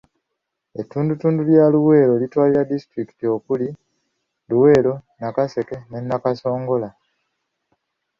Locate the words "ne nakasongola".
5.89-6.89